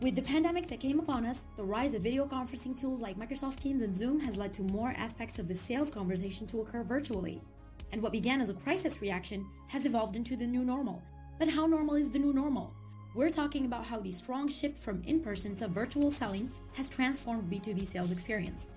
[0.00, 3.58] With the pandemic that came upon us, the rise of video conferencing tools like Microsoft
[3.58, 7.42] Teams and Zoom has led to more aspects of the sales conversation to occur virtually.
[7.92, 11.02] And what began as a crisis reaction has evolved into the new normal.
[11.38, 12.72] But how normal is the new normal?
[13.14, 17.52] We're talking about how the strong shift from in person to virtual selling has transformed
[17.52, 18.68] B2B sales experience.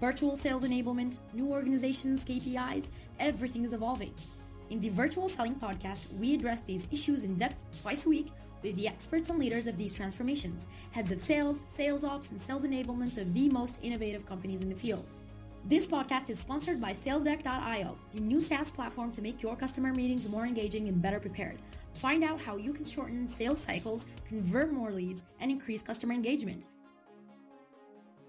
[0.00, 2.90] Virtual sales enablement, new organizations, KPIs,
[3.20, 4.12] everything is evolving.
[4.70, 8.28] In the Virtual Selling Podcast, we address these issues in depth twice a week
[8.62, 12.66] with the experts and leaders of these transformations, heads of sales, sales ops, and sales
[12.66, 15.06] enablement of the most innovative companies in the field.
[15.64, 20.28] This podcast is sponsored by SalesDeck.io, the new SaaS platform to make your customer meetings
[20.28, 21.58] more engaging and better prepared.
[21.94, 26.66] Find out how you can shorten sales cycles, convert more leads, and increase customer engagement.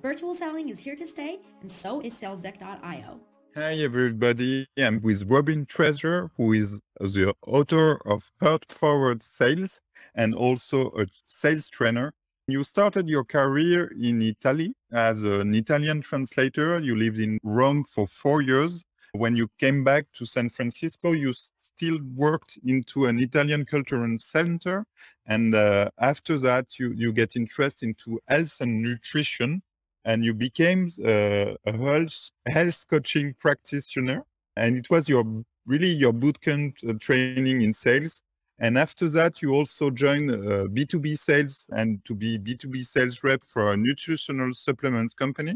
[0.04, 3.20] Virtual selling is here to stay, and so is SalesDeck.io.
[3.56, 4.68] Hi, everybody.
[4.78, 9.80] I'm with Robin Treasure, who is the author of Heart Powered Sales
[10.16, 12.14] and also a sales trainer.
[12.48, 16.80] You started your career in Italy as an Italian translator.
[16.80, 18.84] You lived in Rome for four years.
[19.14, 24.86] When you came back to San Francisco, you still worked into an Italian cultural center.
[25.26, 29.62] And uh, after that, you, you get interested into health and nutrition
[30.04, 34.26] and you became uh, a health, health coaching practitioner.
[34.58, 35.24] And it was your
[35.66, 38.22] really your bootcamp uh, training in sales.
[38.64, 43.44] And after that, you also join uh, B2B sales and to be B2B sales rep
[43.46, 45.56] for a nutritional supplements company.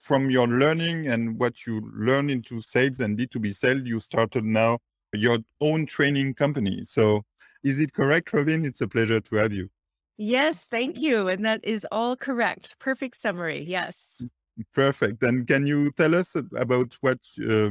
[0.00, 4.80] From your learning and what you learned into sales and B2B sales, you started now
[5.12, 6.82] your own training company.
[6.82, 7.22] So
[7.62, 8.64] is it correct, Robin?
[8.64, 9.70] It's a pleasure to have you.
[10.16, 11.28] Yes, thank you.
[11.28, 12.74] And that is all correct.
[12.80, 13.64] Perfect summary.
[13.64, 14.22] Yes.
[14.74, 15.22] Perfect.
[15.22, 17.70] And can you tell us about what uh,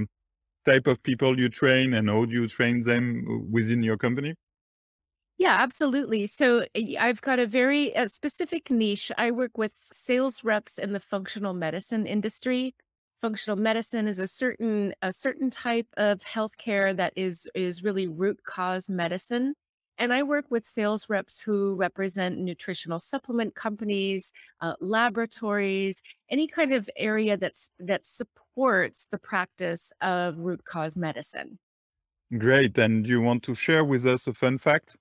[0.64, 4.36] type of people you train and how do you train them uh, within your company?
[5.40, 6.28] Yeah, absolutely.
[6.28, 6.66] So
[7.00, 9.10] I've got a very uh, specific niche.
[9.18, 12.76] I work with sales reps in the functional medicine industry.
[13.18, 18.44] Functional medicine is a certain a certain type of healthcare that is is really root
[18.46, 19.56] cause medicine.
[19.98, 24.32] And I work with sales reps who represent nutritional supplement companies,
[24.62, 31.60] uh, laboratories, any kind of area that's that supports the practice of root cause medicine.
[32.38, 32.76] Great.
[32.78, 34.96] And you want to share with us a fun fact?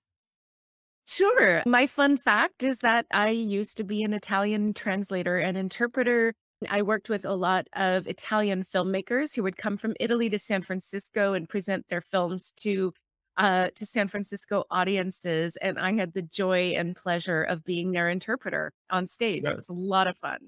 [1.08, 1.62] Sure.
[1.64, 6.34] My fun fact is that I used to be an Italian translator and interpreter.
[6.68, 10.60] I worked with a lot of Italian filmmakers who would come from Italy to San
[10.60, 12.92] Francisco and present their films to
[13.38, 18.10] uh, to San Francisco audiences, and I had the joy and pleasure of being their
[18.10, 19.44] interpreter on stage.
[19.44, 20.40] It was a lot of fun.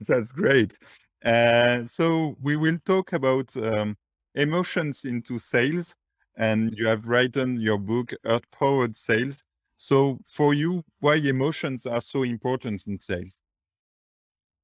[0.00, 0.78] That's great.
[1.24, 3.96] Uh, so we will talk about um,
[4.34, 5.96] emotions into sales,
[6.36, 9.46] and you have written your book Heart Powered Sales.
[9.76, 13.40] So for you, why emotions are so important in sales?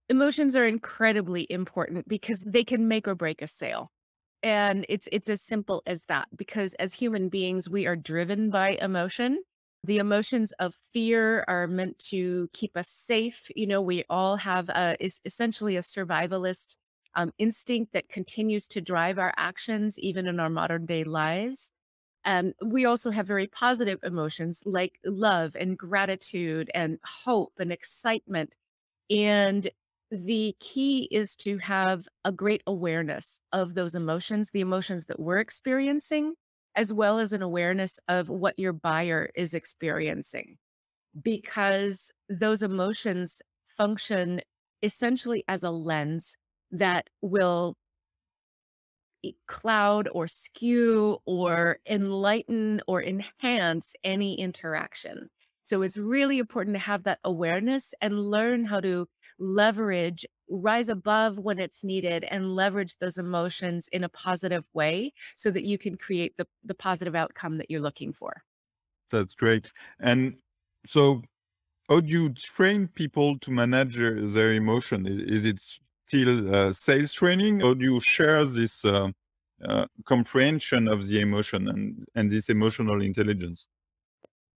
[0.08, 3.90] Emotions are incredibly important because they can make or break a sale
[4.42, 8.70] and it's it's as simple as that because as human beings we are driven by
[8.80, 9.42] emotion
[9.84, 14.68] the emotions of fear are meant to keep us safe you know we all have
[14.70, 16.74] a is essentially a survivalist
[17.14, 21.70] um, instinct that continues to drive our actions even in our modern day lives
[22.24, 28.56] um, we also have very positive emotions like love and gratitude and hope and excitement
[29.10, 29.68] and
[30.10, 35.38] the key is to have a great awareness of those emotions, the emotions that we're
[35.38, 36.34] experiencing,
[36.76, 40.58] as well as an awareness of what your buyer is experiencing.
[41.20, 44.42] Because those emotions function
[44.82, 46.36] essentially as a lens
[46.70, 47.76] that will
[49.46, 55.28] cloud or skew or enlighten or enhance any interaction.
[55.64, 61.38] So it's really important to have that awareness and learn how to leverage, rise above
[61.38, 65.96] when it's needed and leverage those emotions in a positive way so that you can
[65.96, 68.42] create the, the positive outcome that you're looking for.
[69.10, 69.70] That's great.
[70.00, 70.36] And
[70.86, 71.22] so,
[71.88, 75.06] how do you train people to manage uh, their emotion?
[75.06, 75.60] Is it
[76.12, 79.09] still uh, sales training, or do you share this uh,
[79.64, 83.67] uh, comprehension of the emotion and, and this emotional intelligence?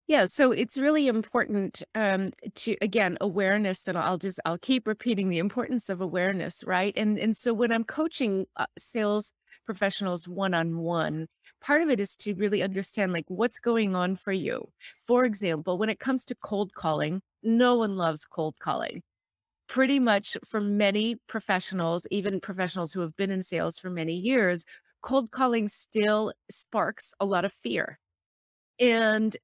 [0.09, 5.29] Yeah, so it's really important um, to again awareness, and I'll just I'll keep repeating
[5.29, 6.93] the importance of awareness, right?
[6.97, 8.47] And and so when I'm coaching
[8.77, 9.31] sales
[9.65, 11.29] professionals one on one,
[11.63, 14.69] part of it is to really understand like what's going on for you.
[15.07, 19.03] For example, when it comes to cold calling, no one loves cold calling.
[19.67, 24.65] Pretty much for many professionals, even professionals who have been in sales for many years,
[25.01, 27.99] cold calling still sparks a lot of fear.
[28.81, 29.37] And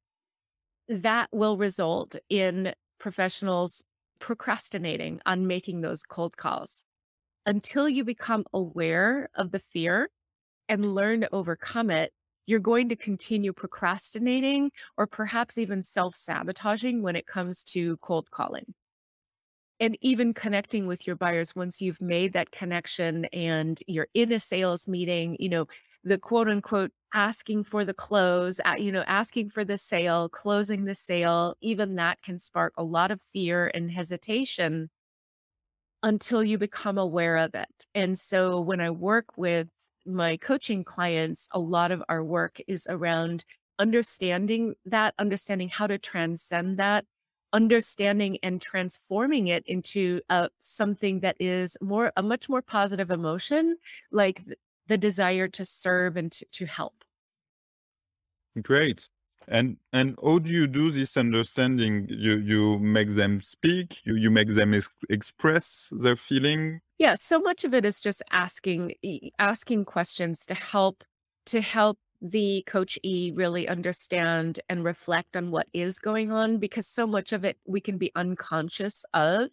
[0.88, 3.84] that will result in professionals
[4.20, 6.84] procrastinating on making those cold calls
[7.46, 10.10] until you become aware of the fear
[10.68, 12.12] and learn to overcome it
[12.46, 18.74] you're going to continue procrastinating or perhaps even self-sabotaging when it comes to cold calling
[19.80, 24.38] and even connecting with your buyers once you've made that connection and you're in a
[24.40, 25.66] sales meeting you know
[26.04, 30.94] the quote unquote asking for the close you know asking for the sale closing the
[30.94, 34.90] sale even that can spark a lot of fear and hesitation
[36.02, 37.86] until you become aware of it.
[37.94, 39.68] And so when i work with
[40.06, 43.44] my coaching clients a lot of our work is around
[43.78, 47.04] understanding that understanding how to transcend that
[47.52, 53.76] understanding and transforming it into uh, something that is more a much more positive emotion
[54.10, 54.42] like
[54.86, 57.04] the desire to serve and to, to help.
[58.62, 59.08] Great.
[59.48, 62.06] And and how do you do this understanding?
[62.08, 66.80] You you make them speak you you make them ex express their feeling?
[66.98, 68.94] Yeah so much of it is just asking
[69.38, 71.04] asking questions to help
[71.46, 76.86] to help the coach E really understand and reflect on what is going on because
[76.86, 79.48] so much of it we can be unconscious of.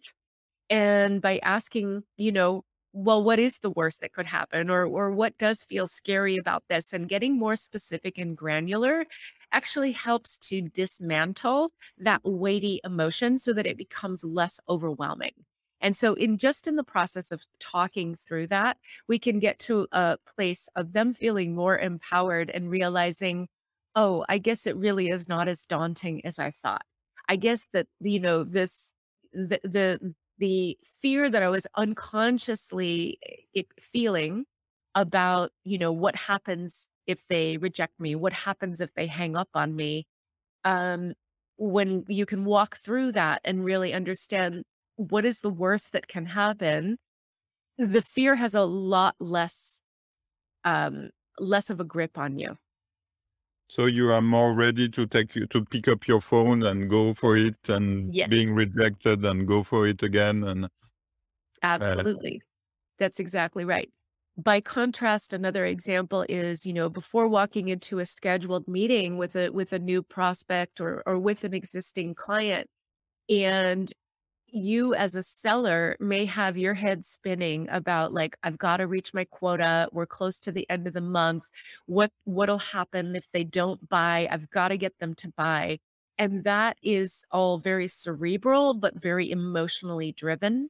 [0.70, 5.10] And by asking, you know, well, what is the worst that could happen or or
[5.12, 9.04] what does feel scary about this and getting more specific and granular
[9.52, 15.32] actually helps to dismantle that weighty emotion so that it becomes less overwhelming.
[15.80, 19.86] And so in just in the process of talking through that, we can get to
[19.92, 23.48] a place of them feeling more empowered and realizing,
[23.94, 26.82] oh, I guess it really is not as daunting as I thought.
[27.28, 28.92] I guess that, you know, this,
[29.32, 33.18] the, the, the fear that I was unconsciously
[33.54, 34.46] eh, feeling
[34.94, 39.48] about, you know, what happens if they reject me, what happens if they hang up
[39.54, 40.06] on me.
[40.64, 41.14] Um,
[41.56, 44.64] when you can walk through that and really understand
[44.98, 46.98] what is the worst that can happen,
[47.78, 49.80] the fear has a lot less
[50.64, 52.56] um less of a grip on you.
[53.70, 57.14] So you are more ready to take you to pick up your phone and go
[57.14, 58.28] for it and yes.
[58.28, 60.68] being rejected and go for it again and uh
[61.62, 62.40] absolutely.
[62.42, 62.46] Uh,
[62.98, 63.90] That's exactly right.
[64.36, 69.50] By contrast, another example is, you know, before walking into a scheduled meeting with a
[69.50, 72.68] with a new prospect or or with an existing client
[73.28, 73.92] and
[74.50, 79.12] you as a seller may have your head spinning about like i've got to reach
[79.12, 81.50] my quota we're close to the end of the month
[81.86, 84.28] what what'll happen if they don't buy?
[84.30, 85.78] I've got to get them to buy.
[86.18, 90.68] And that is all very cerebral but very emotionally driven.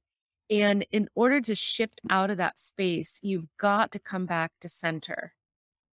[0.50, 4.69] And in order to shift out of that space you've got to come back to
[4.69, 5.34] center.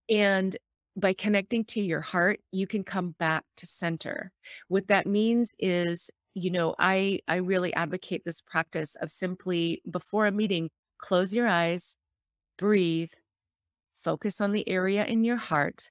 [0.09, 0.55] And
[0.97, 4.31] by connecting to your heart you can come back to center.
[4.67, 10.27] What that means is you know, I I really advocate this practice of simply before
[10.27, 11.95] a meeting, close your eyes,
[12.57, 13.11] breathe,
[13.97, 15.89] focus on the area in your heart.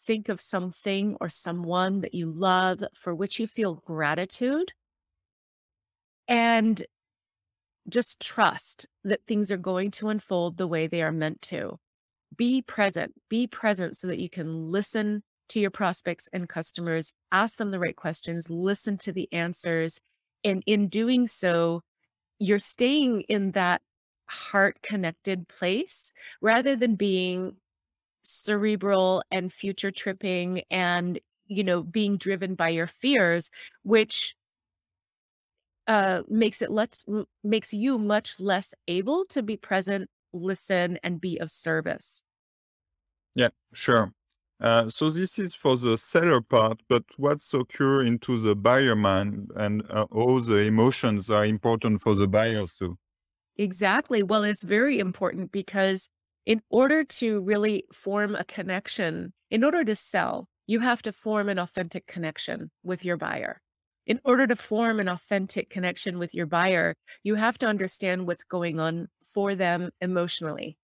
[0.00, 4.72] Think of something or someone that you love for which you feel gratitude.
[6.28, 6.82] And
[7.88, 11.78] just trust that things are going to unfold the way they are meant to.
[12.36, 17.58] Be present, be present so that you can listen to your prospects and customers, ask
[17.58, 20.00] them the right questions, listen to the answers.
[20.44, 21.82] And in doing so,
[22.38, 23.82] you're staying in that
[24.26, 27.56] heart connected place rather than being
[28.22, 33.50] cerebral and future tripping and you know being driven by your fears
[33.82, 34.34] which
[35.88, 37.04] uh makes it less
[37.42, 42.22] makes you much less able to be present listen and be of service
[43.34, 44.12] yeah sure
[44.62, 49.50] uh, so this is for the seller part, but what's occur into the buyer mind
[49.56, 52.96] and uh, all the emotions are important for the buyers too.
[53.56, 54.22] Exactly.
[54.22, 56.08] Well, it's very important because
[56.46, 61.48] in order to really form a connection, in order to sell, you have to form
[61.48, 63.60] an authentic connection with your buyer.
[64.06, 68.44] In order to form an authentic connection with your buyer, you have to understand what's
[68.44, 70.76] going on for them emotionally.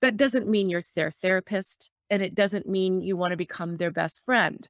[0.00, 3.90] That doesn't mean you're their therapist and it doesn't mean you want to become their
[3.90, 4.68] best friend.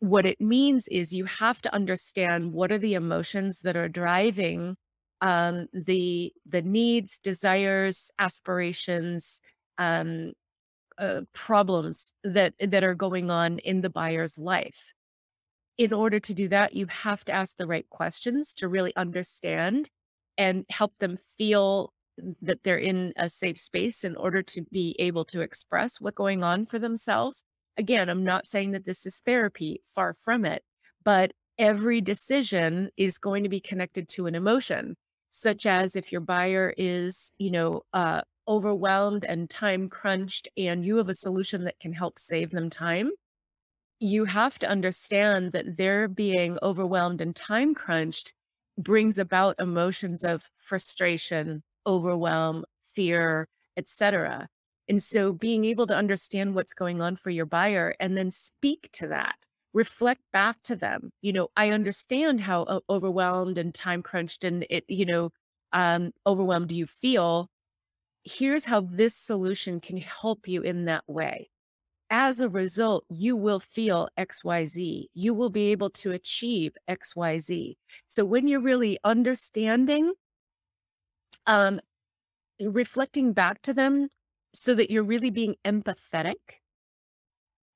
[0.00, 4.76] What it means is you have to understand what are the emotions that are driving
[5.22, 9.40] um, the the needs, desires, aspirations,
[9.78, 10.32] um,
[10.98, 14.92] uh, problems that that are going on in the buyer's life.
[15.78, 19.90] In order to do that, you have to ask the right questions to really understand
[20.36, 21.92] and help them feel
[22.40, 26.42] that they're in a safe space in order to be able to express what's going
[26.42, 27.44] on for themselves.
[27.76, 30.62] Again, I'm not saying that this is therapy, far from it,
[31.04, 34.96] but every decision is going to be connected to an emotion,
[35.30, 40.96] such as if your buyer is, you know, uh, overwhelmed and time crunched and you
[40.96, 43.10] have a solution that can help save them time,
[44.00, 48.32] you have to understand that their being overwhelmed and time crunched
[48.76, 54.48] brings about emotions of frustration, overwhelm, fear, etc.
[54.88, 58.90] And so being able to understand what's going on for your buyer and then speak
[58.94, 59.36] to that,
[59.72, 61.10] reflect back to them.
[61.22, 65.30] You know, I understand how overwhelmed and time crunched and it, you know,
[65.72, 67.48] um, overwhelmed you feel.
[68.24, 71.50] Here's how this solution can help you in that way
[72.12, 75.06] as a result, you will feel XYZ.
[75.14, 77.76] You will be able to achieve XYZ.
[78.06, 80.12] So when you're really understanding,
[81.46, 81.80] um,
[82.60, 84.08] reflecting back to them
[84.54, 86.60] so that you're really being empathetic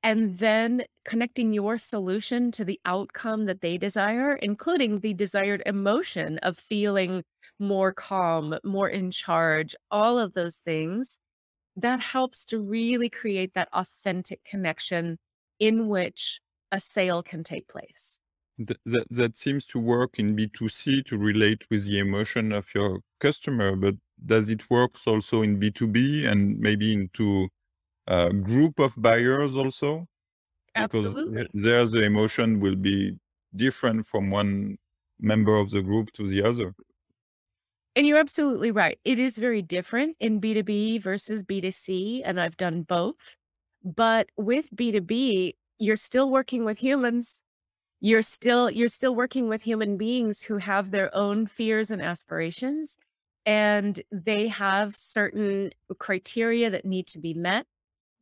[0.02, 6.38] and then connecting your solution to the outcome that they desire, including the desired emotion
[6.38, 7.24] of feeling
[7.58, 11.18] more calm, more in charge, all of those things
[11.76, 15.18] that helps to really create that authentic connection
[15.58, 18.18] in which a sale can take place.
[18.58, 23.76] That, that seems to work in B2C to relate with the emotion of your customer,
[23.76, 27.48] but does it work also in B2B and maybe into
[28.06, 30.08] a group of buyers also?
[30.76, 31.48] Because Absolutely.
[31.54, 33.18] there the emotion will be
[33.54, 34.78] different from one
[35.20, 36.74] member of the group to the other.
[37.94, 38.98] And you're absolutely right.
[39.04, 43.36] It is very different in B2B versus B2C, and I've done both.
[43.82, 47.42] But with B2B, you're still working with humans.
[48.06, 52.96] You're still you're still working with human beings who have their own fears and aspirations
[53.44, 57.66] and they have certain criteria that need to be met.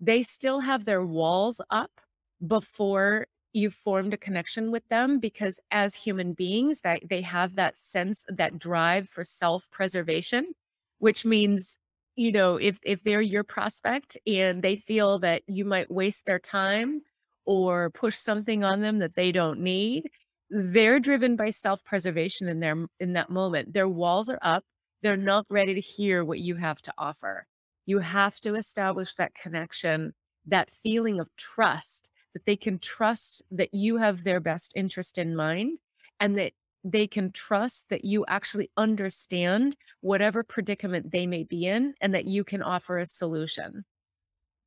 [0.01, 2.01] They still have their walls up
[2.47, 7.77] before you've formed a connection with them because as human beings that they have that
[7.79, 10.55] sense that drive for self-preservation
[10.99, 11.79] which means
[12.17, 16.39] you know if if they're your prospect and they feel that you might waste their
[16.39, 17.03] time
[17.47, 20.09] or push something on them that they don't need
[20.51, 24.65] they're driven by self-preservation in their in that moment their walls are up
[25.03, 27.47] they're not ready to hear what you have to offer
[27.87, 30.13] you have to establish that connection
[30.47, 35.35] that feeling of trust that they can trust that you have their best interest in
[35.35, 35.79] mind
[36.21, 36.53] and that
[36.85, 42.27] they can trust that you actually understand whatever predicament they may be in and that
[42.27, 43.85] you can offer a solution.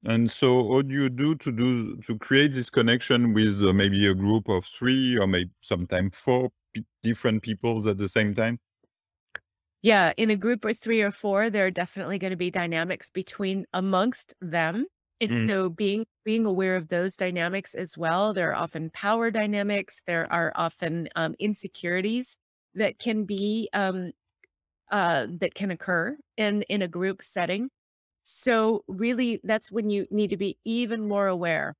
[0.03, 4.07] And so what do you do to do to create this connection with uh, maybe
[4.07, 6.49] a group of three or maybe sometimes four
[7.03, 8.59] different people at the same time?
[9.81, 13.09] Yeah, in a group of three or four, there are definitely going to be dynamics
[13.09, 14.85] between amongst them.
[15.19, 15.47] And mm.
[15.47, 18.33] so being being aware of those dynamics as well.
[18.33, 20.01] There are often power dynamics.
[20.05, 22.37] There are often um, insecurities
[22.75, 24.11] that can be um,
[24.91, 27.69] uh, that can occur in in a group setting.
[28.29, 31.75] So really, that's when you need to be even more aware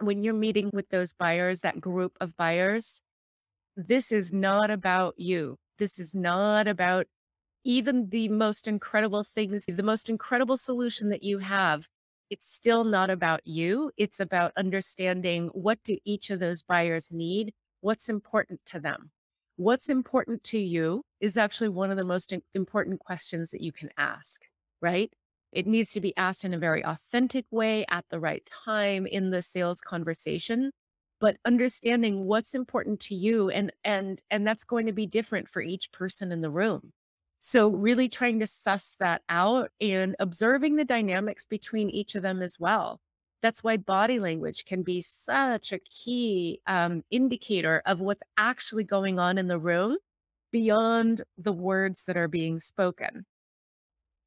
[0.00, 3.00] when you're meeting with those buyers, that group of buyers.
[3.76, 5.58] This is not about you.
[5.78, 7.06] This is not about
[7.64, 11.88] even the most incredible things, the most incredible solution that you have
[12.30, 13.92] it's still not about you.
[13.96, 17.52] It's about understanding what do each of those buyers need?
[17.82, 19.10] What's important to them?
[19.56, 23.90] What's important to you is actually one of the most important questions that you can
[23.98, 24.42] ask,
[24.80, 25.12] right?
[25.52, 29.30] It needs to be asked in a very authentic way at the right time in
[29.30, 30.70] the sales conversation,
[31.20, 35.62] but understanding what's important to you and and and that's going to be different for
[35.62, 36.92] each person in the room.
[37.40, 42.42] So, really trying to suss that out and observing the dynamics between each of them
[42.42, 43.00] as well.
[43.42, 49.18] That's why body language can be such a key um, indicator of what's actually going
[49.18, 49.98] on in the room
[50.50, 53.26] beyond the words that are being spoken.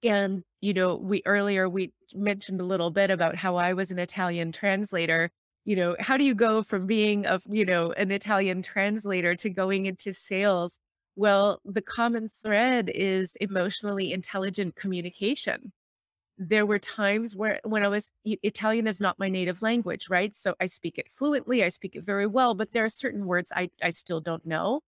[0.04, 4.00] And, you know, we earlier we mentioned a little bit about how I was an
[4.00, 5.32] Italian translator.
[5.66, 9.50] You know, how do you go from being a, you know, an Italian translator to
[9.50, 10.80] going into sales?
[11.16, 15.74] Well, the common thread is emotionally intelligent communication.
[16.38, 20.34] There were times where when I was Italian is not my native language, right?
[20.36, 23.52] So I speak it fluently, I speak it very well, but there are certain words
[23.54, 24.80] I, I still don't know.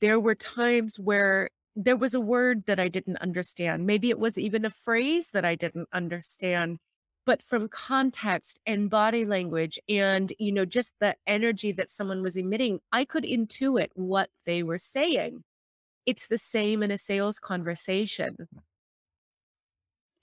[0.00, 3.86] There were times where there was a word that I didn't understand.
[3.86, 6.78] Maybe it was even a phrase that I didn't understand
[7.26, 12.36] but from context and body language and you know just the energy that someone was
[12.36, 15.42] emitting i could intuit what they were saying
[16.06, 18.48] it's the same in a sales conversation.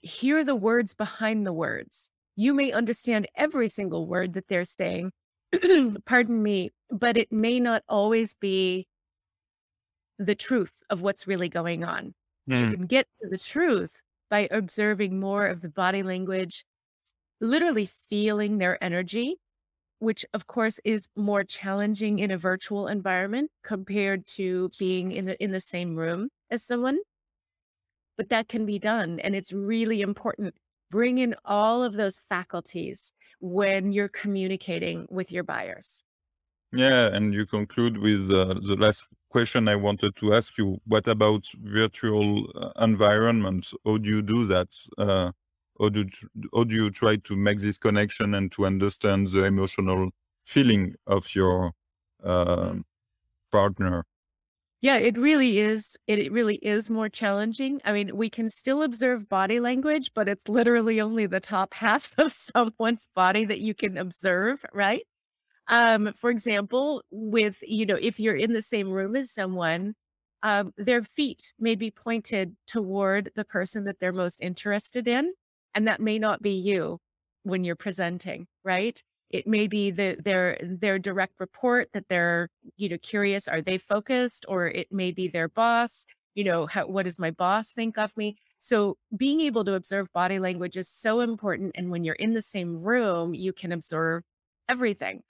[0.00, 2.08] Hear the words behind the words.
[2.36, 5.12] You may understand every single word that they're saying,
[6.06, 8.86] pardon me, but it may not always be
[10.24, 12.14] the truth of what's really going on.
[12.48, 12.60] Mm.
[12.60, 14.00] You can get to the truth
[14.30, 16.64] by observing more of the body language,
[17.40, 19.36] literally feeling their energy,
[19.98, 25.42] which of course is more challenging in a virtual environment compared to being in the
[25.42, 26.98] in the same room as someone.
[28.16, 30.54] But that can be done and it's really important
[30.92, 36.04] bring in all of those faculties when you're communicating with your buyers.
[36.70, 40.78] Yeah, and you conclude with uh, the last question I wanted to ask you.
[40.86, 43.74] What about virtual uh, environments?
[43.84, 44.68] How do you do that?
[44.98, 45.32] Uh,
[45.80, 46.06] how do
[46.54, 50.10] how do you try to make this connection and to understand the emotional
[50.44, 51.72] feeling of your
[52.22, 52.74] uh,
[53.50, 54.04] partner?
[54.82, 55.96] Yeah, it really is.
[56.08, 57.80] It, it really is more challenging.
[57.84, 62.12] I mean, we can still observe body language, but it's literally only the top half
[62.18, 65.02] of someone's body that you can observe, right?
[65.68, 69.94] Um, for example, with, you know, if you're in the same room as someone,
[70.42, 75.32] um, their feet may be pointed toward the person that they're most interested in.
[75.74, 76.98] And that may not be you
[77.44, 79.02] when you're presenting, right?
[79.30, 83.48] It may be the, their their direct report that they're you know curious.
[83.48, 84.44] Are they focused?
[84.48, 86.04] Or it may be their boss.
[86.34, 88.36] You know, how, what does my boss think of me?
[88.58, 91.72] So being able to observe body language is so important.
[91.76, 94.22] And when you're in the same room, you can observe
[94.68, 95.22] everything.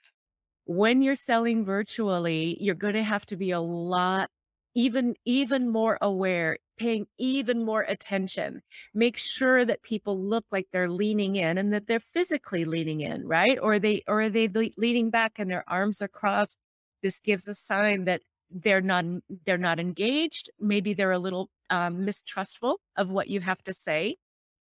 [0.65, 4.29] When you're selling virtually, you're going to have to be a lot
[4.75, 8.61] even even more aware paying even more attention.
[8.93, 13.27] Make sure that people look like they're leaning in and that they're physically leaning in
[13.27, 13.59] right?
[13.61, 16.57] Or they or are they leaning back and their arms are crossed?
[17.03, 19.05] This gives a sign that they're not
[19.45, 20.49] they're not engaged.
[20.59, 24.17] Maybe they're a little um, mistrustful of what you have to say.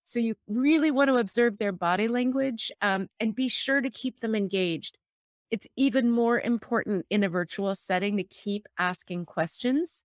[0.05, 4.21] So you really want to observe their body language um, and be sure to keep
[4.21, 4.99] them engaged
[5.51, 10.05] it's even more important in a virtual setting to keep asking questions.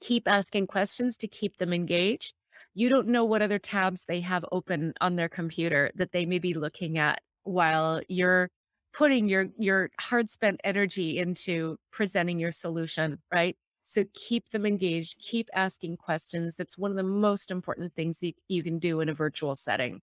[0.00, 2.34] Keep asking questions to keep them engaged.
[2.74, 6.38] You don't know what other tabs they have open on their computer that they may
[6.38, 8.50] be looking at while you're
[8.92, 13.56] putting your your hard spent energy into presenting your solution, right?
[13.84, 16.54] So keep them engaged, keep asking questions.
[16.54, 20.00] That's one of the most important things that you can do in a virtual setting.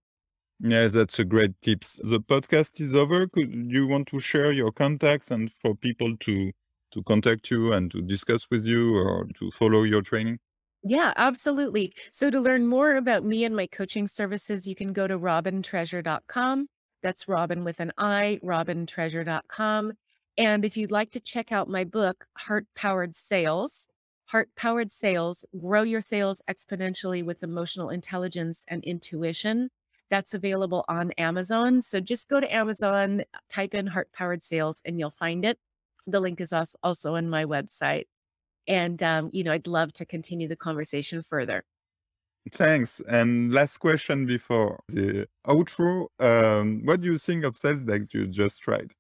[0.59, 1.99] Yes, that's a great tips.
[2.03, 3.27] The podcast is over.
[3.27, 6.51] Could you want to share your contacts and for people to
[6.91, 10.39] to contact you and to discuss with you or to follow your training?
[10.83, 11.93] Yeah, absolutely.
[12.11, 16.67] So to learn more about me and my coaching services, you can go to robintreasure.com.
[17.03, 19.93] That's Robin with an I, robintreasure.com.
[20.37, 23.87] And if you'd like to check out my book, Heart Powered Sales,
[24.25, 29.69] Heart Powered Sales, Grow Your Sales Exponentially with Emotional Intelligence and Intuition,
[30.09, 31.81] that's available on Amazon.
[31.81, 35.59] So just go to Amazon, type in Heart Powered Sales, and you'll find it.
[36.05, 38.05] The link is also on my website.
[38.67, 41.63] And, um, you know, I'd love to continue the conversation further.
[42.51, 43.01] Thanks.
[43.07, 46.07] And last question before the outro.
[46.19, 48.93] Um, what do you think of sales decks you just tried?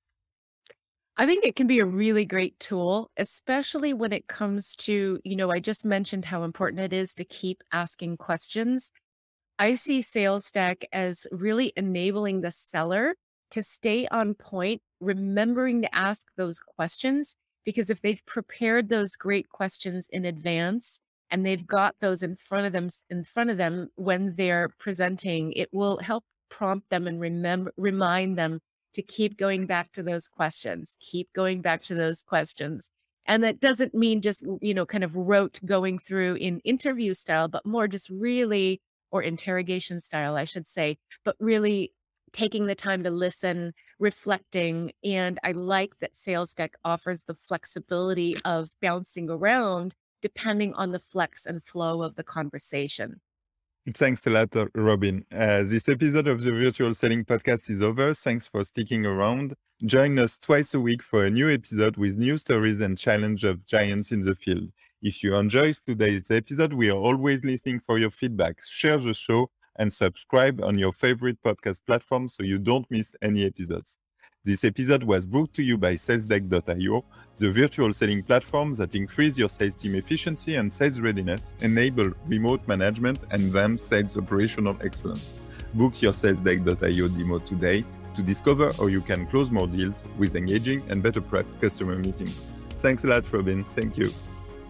[1.17, 5.35] I think it can be a really great tool, especially when it comes to, you
[5.35, 8.91] know, I just mentioned how important it is to keep asking questions
[9.59, 13.15] I see SalesDeck as really enabling the seller
[13.51, 17.35] to stay on point, remembering to ask those questions.
[17.65, 22.65] Because if they've prepared those great questions in advance and they've got those in front
[22.65, 27.19] of them in front of them when they're presenting, it will help prompt them and
[27.19, 28.61] remember remind them
[28.93, 32.89] to keep going back to those questions, keep going back to those questions.
[33.25, 37.49] And that doesn't mean just, you know, kind of rote going through in interview style,
[37.49, 38.79] but more just really
[39.11, 41.93] or interrogation style, I should say, but really
[42.33, 44.91] taking the time to listen, reflecting.
[45.03, 51.45] And I like that SalesDeck offers the flexibility of bouncing around depending on the flex
[51.45, 53.21] and flow of the conversation.
[53.93, 55.25] Thanks a lot, Robin.
[55.31, 58.13] Uh, this episode of the Virtual Selling Podcast is over.
[58.13, 59.55] Thanks for sticking around.
[59.85, 63.65] Join us twice a week for a new episode with new stories and challenge of
[63.65, 64.71] giants in the field.
[65.01, 68.59] If you enjoyed today's episode, we are always listening for your feedback.
[68.67, 73.45] Share the show and subscribe on your favorite podcast platform so you don't miss any
[73.45, 73.99] episodes.
[74.43, 77.05] This episode was brought to you by SalesDeck.io,
[77.37, 82.67] the virtual selling platform that increase your sales team efficiency and sales readiness, enable remote
[82.67, 85.39] management, and then sales operational excellence.
[85.75, 90.81] Book your SalesDeck.io demo today to discover how you can close more deals with engaging
[90.89, 92.43] and better prep customer meetings.
[92.77, 93.63] Thanks a lot, Robin.
[93.63, 94.11] Thank you.